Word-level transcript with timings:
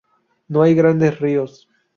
No 0.47 0.63
hay 0.63 0.73
grandes 0.73 1.19
ríos. 1.19 1.69